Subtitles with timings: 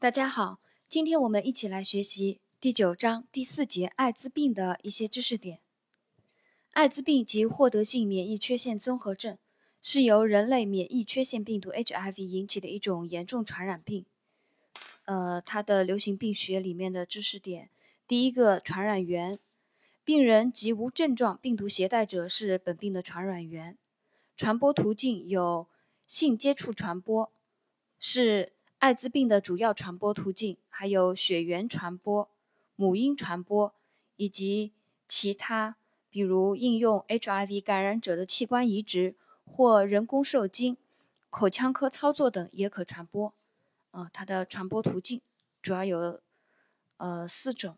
[0.00, 5.60] 大家好，今天我们一起来学习第九章第四节艾滋病的一些知识点。
[6.70, 9.36] 艾滋病及获得性免疫缺陷综合症
[9.82, 14.06] 是由人类免疫缺陷病毒 HIV 引起的一种严重传染病。
[15.04, 17.68] 呃，它的流行病学里面的知识点，
[18.06, 19.38] 第一个传染源，
[20.02, 23.76] 病人及无症状病毒携带者是本病的传染源。
[24.34, 25.68] 传播途径有
[26.06, 27.30] 性接触传播，
[27.98, 28.54] 是。
[28.80, 32.26] 艾滋病的主要传播途径还有血缘传播、
[32.76, 33.74] 母婴传播
[34.16, 34.72] 以及
[35.06, 35.76] 其他，
[36.08, 40.78] 比如应用 HIV 感染者的器官移植或人工受精、
[41.28, 43.34] 口腔科操作等也可传播。
[43.90, 45.20] 啊，它的传播途径
[45.60, 46.18] 主要有
[46.96, 47.76] 呃四种：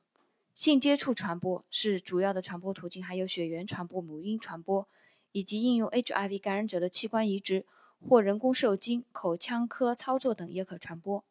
[0.54, 4.86] 性接触传播是主要的传播途径，还有血缘传播、母婴传播
[5.32, 7.66] 以及应用 HIV 感染者的器官移植。
[8.08, 11.24] 或人工受精、口腔科操作等也可传播。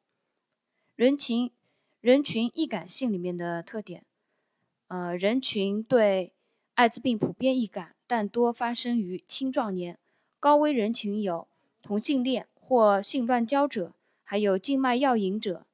[0.95, 1.51] 人群
[1.99, 4.03] 人群易感性里面的特点，
[4.87, 6.33] 呃，人群对
[6.75, 9.97] 艾滋病普遍易感，但多发生于青壮年。
[10.39, 11.47] 高危人群有
[11.81, 13.93] 同性恋或性乱交者，
[14.23, 15.65] 还有静脉药引者、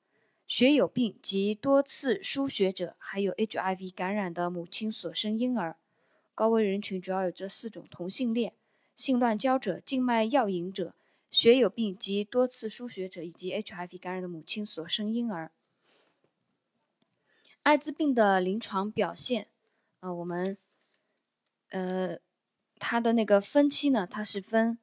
[0.45, 5.77] 血友病及多次输血者，还有 HIV 感染的母亲所生婴儿。
[6.35, 8.53] 高危人群主要有这四种：同性恋。
[8.97, 10.95] 性乱交者、静脉药引者、
[11.29, 15.51] 血友病及多次输血者，以及 HIV 感染的母亲所生婴儿。
[17.61, 19.47] 艾滋病的临床表现，
[19.99, 20.57] 呃，我们，
[21.69, 22.17] 呃，
[22.79, 24.79] 它的那个分期呢，它是分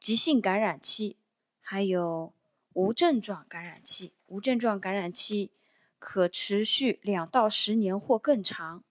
[0.00, 1.16] 急性感染期，
[1.60, 2.32] 还有
[2.72, 4.12] 无症状感染期。
[4.26, 5.52] 无症状感染期
[6.00, 8.82] 可持续两到十年或更长。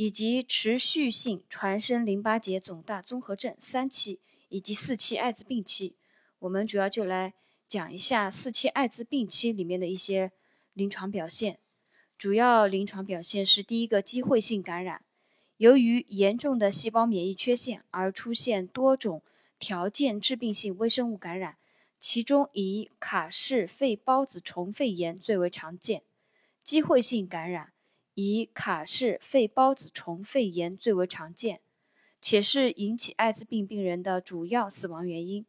[0.00, 5.94] 以及持续性传声淋巴结肿大综合症三期以及四期艾滋病期，
[6.38, 7.34] 我们主要就来
[7.68, 10.32] 讲一下四期艾滋病期里面的一些
[10.72, 11.58] 临床表现。
[12.16, 15.04] 主要临床表现是第一个机会性感染，
[15.58, 19.22] 由于严重的细胞免疫缺陷而出现多种
[19.58, 21.58] 条件致病性微生物感染，
[21.98, 26.02] 其中以卡氏肺孢子虫肺炎最为常见。
[26.64, 27.74] 机会性感染。
[28.22, 31.60] 以卡氏肺孢子虫肺炎最为常见，
[32.20, 35.46] 且是引起艾滋病病人的主要死亡原因。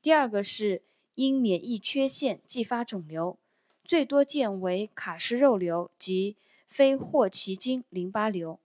[0.00, 0.82] 第二个是
[1.14, 3.38] 因免疫缺陷继发肿瘤，
[3.84, 6.36] 最多见为卡氏肉瘤及
[6.66, 8.58] 非霍奇金淋巴瘤。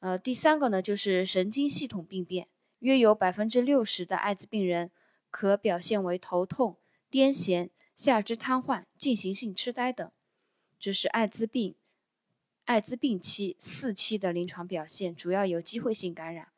[0.00, 2.48] 呃，第三个呢就是神经系统病变，
[2.78, 4.90] 约有百分之六十的艾滋病人
[5.30, 6.76] 可表现为头痛、
[7.10, 10.10] 癫痫、下肢瘫痪、进行性痴呆等，
[10.78, 11.74] 这是艾滋病。
[12.66, 16.48] 艾滋病期四期的临床表现主要有机会性感染，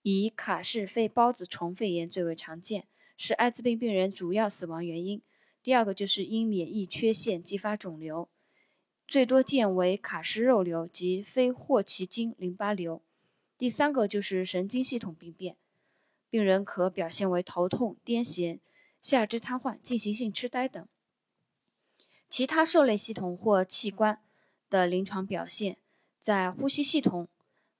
[0.00, 2.86] 以卡氏肺孢子虫肺炎最为常见，
[3.18, 5.20] 是艾滋病病人主要死亡原因。
[5.62, 8.30] 第二个就是因免疫缺陷继发肿瘤，
[9.06, 13.02] 最多见为卡氏肉瘤及非霍奇金淋巴瘤。
[13.58, 15.56] 第三个就是神经系统病变，
[16.30, 18.60] 病人可表现为头痛、癫痫、
[19.02, 20.88] 下肢瘫痪、进行性痴呆等。
[22.30, 24.18] 其他受类系统或器官。
[24.72, 25.76] 的临床表现，
[26.22, 27.28] 在呼吸系统，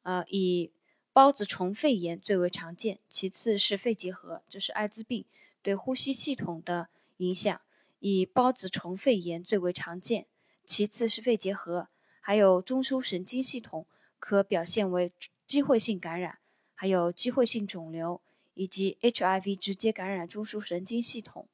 [0.03, 0.71] 呃，以
[1.15, 5.25] 孢子虫肺炎最为常见，其次是肺结核，这是艾滋病
[5.63, 7.59] 对呼吸系统的影响，
[8.01, 10.27] 以孢子虫肺炎最为常见，
[10.67, 11.89] 其次是肺结核，
[12.21, 13.87] 还有中枢神经系统
[14.19, 15.11] 可表现为
[15.47, 16.41] 机会性感染，
[16.75, 18.21] 还有机会性肿瘤，
[18.53, 21.49] 以及 HIV 直接感染中枢神经系统，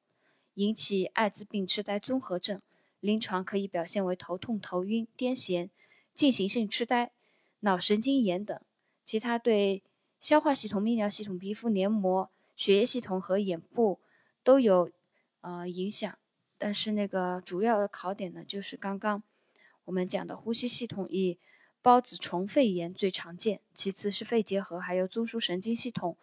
[0.55, 2.61] 引起艾滋病痴呆综合症。
[3.01, 5.69] 临床可以表现为头痛、头晕、癫痫、
[6.15, 7.13] 进行性痴呆、
[7.61, 8.61] 脑神经炎等。
[9.05, 9.83] 其他对
[10.21, 14.01] 消化系统、泌尿系统、皮肤黏膜、血液系统和眼部
[14.43, 14.91] 都有
[15.41, 16.19] 呃影响。
[16.59, 19.23] 但是那个主要的考点呢，就是刚刚
[19.85, 21.39] 我们讲的呼吸系统，以
[21.81, 26.17] 孢子虫肺炎最常见，其次是肺结核，还有中枢神经系统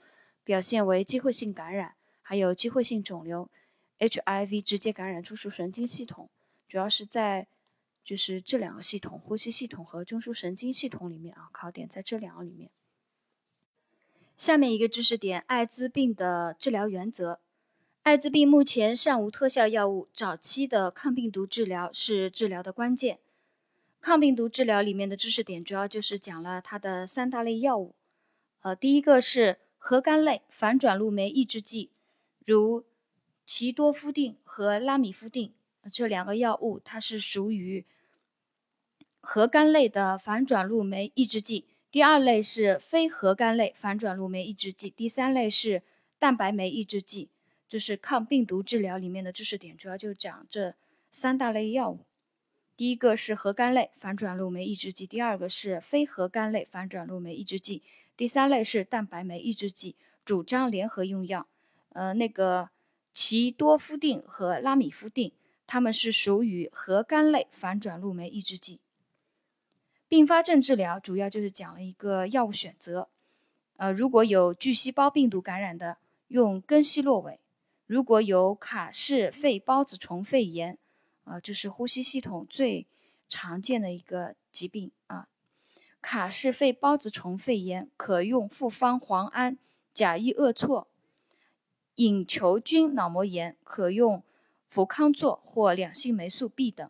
[0.44, 3.50] 表现为机会性感染，还有机会性肿瘤、
[3.97, 6.29] HIV 直接感染中枢神经系统。
[6.67, 7.47] 主要是在
[8.03, 12.70] 就是这两个系统，呼吸系统和中枢神经系统里面啊，考点在这两个里面。
[14.38, 17.40] 下面一个知识点：艾滋病的治疗原则。
[18.03, 23.20] 艾滋病目前尚无特效药物，早期的抗病毒治疗是治疗的关键。
[24.00, 27.96] 抗病毒治疗里面的知识点主要就是讲了它的三大类药物。
[28.59, 31.90] 呃，第一个是核苷类反转录酶抑制剂，
[32.46, 32.84] 如
[33.46, 35.53] 齐多夫定和拉米夫定。
[35.91, 37.85] 这两个药物，它是属于
[39.22, 41.66] 核苷类的反转录酶抑制剂。
[41.91, 44.90] 第二类是非核苷类反转录酶抑制剂。
[44.90, 45.82] 第三类是
[46.20, 47.29] 蛋白酶抑制剂。
[47.67, 50.76] 这是抗病毒治疗里面的知识点，主要就讲这
[51.11, 51.99] 三大类药物。
[52.78, 57.81] 第一个是核苷类反转录酶抑制剂，第二个是非核苷类反转录酶抑制剂，
[58.16, 59.96] 第三类是蛋白酶抑制剂。
[60.23, 61.47] 主张联合用药，
[61.93, 62.70] 呃，那个
[63.14, 65.31] 奇多夫定和拉米夫定，
[65.67, 68.79] 它们是属于核苷类反转录酶抑制剂。
[70.08, 73.09] 并发症治疗主要就是讲了一个药物选择，
[73.78, 75.97] 呃，如果有巨细胞病毒感染的，
[76.28, 77.40] 用根西洛韦；
[77.88, 80.78] 如果有卡氏肺孢子虫肺炎。
[81.28, 82.85] 呃，这是呼吸系统最
[83.28, 85.28] 常见的一个疾病啊。
[86.00, 89.58] 卡氏肺孢子虫肺炎可用复方磺胺、
[89.91, 90.85] 甲异恶唑；
[91.96, 94.22] 隐球菌脑膜炎可用
[94.70, 96.90] 氟康唑或两性霉素 B 等。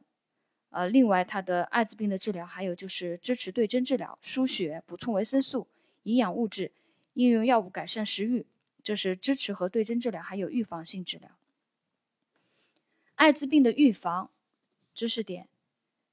[0.69, 5.67] 呃，另外它的艾滋病的治疗还有就是支持对症治疗、输血、补充维生素、
[6.03, 6.73] 营养物质、
[7.13, 8.45] 应用药物改善食欲，
[8.83, 11.29] 这是支持和对症治疗，还有预防性治疗。
[13.15, 14.29] 艾滋病的预防
[14.93, 15.47] 知识点，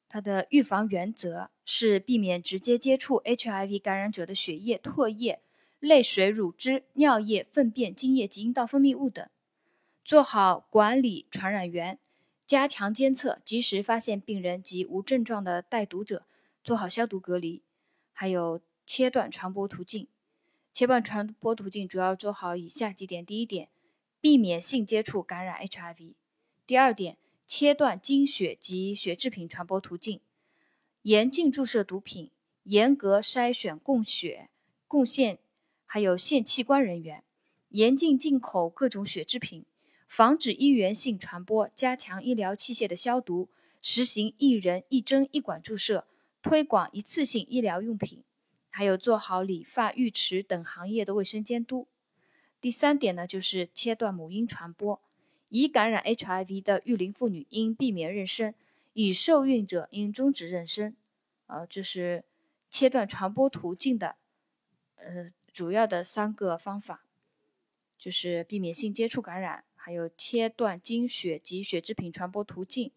[0.08, 5.40] 它的预防原则是避免直接接触 HIV 感染者的血液、唾液、
[5.80, 9.28] 泪水、乳汁、尿液、粪便、精液及阴道分泌物等，
[10.04, 11.98] 做好管理传染源，
[12.46, 16.26] 加强监测，及时发现病人及无症状的带毒者，
[16.64, 17.62] 做好消毒隔离，
[18.12, 20.08] 还有切断传播途径。
[20.72, 23.68] 切断传播途径主要做好以下几点：第一点，
[24.20, 26.14] 避免性接触感染 HIV。
[26.66, 30.20] 第二点，切断经血及血制品传播途径，
[31.02, 32.30] 严禁注射毒品，
[32.64, 34.48] 严格筛选供血、
[34.88, 35.38] 贡献
[35.84, 37.22] 还有献器官人员，
[37.68, 39.64] 严禁进口各种血制品，
[40.12, 43.48] 防止医源性传播，加强医疗器械的消毒，
[43.80, 46.06] 实行一人一针一管注射，
[46.42, 48.22] 推广一次性医疗用品，
[48.68, 51.88] 还有做好理发、浴池等行业的卫生监督。
[52.60, 55.00] 第三点呢，就是切断母婴传播。
[55.48, 58.52] 已感染 HIV 的育龄妇女应避免妊娠，
[58.92, 60.92] 已受孕者应终止妊娠。
[61.46, 62.24] 呃，这是
[62.68, 64.16] 切断传播途径的，
[64.96, 67.06] 呃，主要的三个方法，
[67.98, 72.92] 就是避免性接触感染，还有切断经血及血制品传播途径，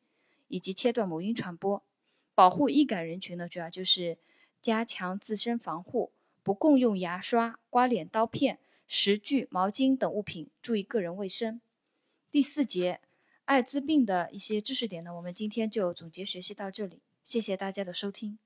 [0.49, 1.81] 以及切断母婴传播。
[2.35, 4.19] 保护易感人群呢，主要就是
[4.61, 6.11] 加强自身防护，
[6.43, 11.59] 不共用牙刷、刮脸刀片、食具、毛巾等物品，注意个人卫生。
[12.29, 13.01] 第四节，
[13.45, 18.38] 艾滋病的一些知识点呢，我们今天就总结学习到这里，谢谢大家的收听。